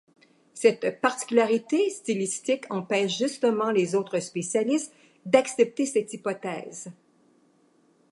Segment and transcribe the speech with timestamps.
[0.55, 4.91] Cette particularité stylistique empêche justement les autres spécialistes
[5.27, 6.91] d'accepter cette Hypothèse.